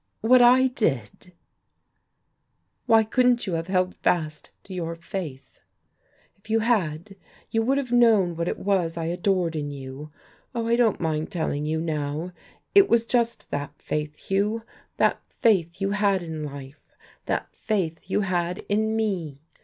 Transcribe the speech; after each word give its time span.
"What 0.21 0.41
I 0.41 0.65
did?" 0.69 1.31
"Why 2.87 3.03
couldn't 3.03 3.45
you 3.45 3.53
have 3.53 3.67
held 3.67 3.93
fast 3.97 4.49
to 4.63 4.73
your 4.73 4.95
faith? 4.95 5.59
If 6.37 6.49
you 6.49 6.61
had, 6.61 7.15
you 7.51 7.61
would 7.61 7.77
have 7.77 7.91
known 7.91 8.35
what 8.35 8.47
it 8.47 8.57
was 8.57 8.97
I 8.97 9.05
adored 9.05 9.55
in 9.55 9.69
you. 9.69 10.11
Oh, 10.55 10.65
I 10.67 10.75
don't 10.75 10.99
mind 10.99 11.29
telling 11.31 11.67
you 11.67 11.79
now, 11.79 12.31
it 12.73 12.89
was 12.89 13.05
just 13.05 13.51
that 13.51 13.79
faith, 13.79 14.15
Hugh, 14.15 14.63
that 14.97 15.21
faith 15.39 15.79
you 15.79 15.91
had 15.91 16.23
in 16.23 16.41
life, 16.43 16.95
that 17.27 17.53
faith 17.55 17.99
you 18.05 18.21
had 18.21 18.65
in 18.67 18.95
me. 18.95 19.37